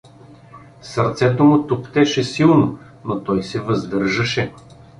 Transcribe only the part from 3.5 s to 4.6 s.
въздържаше.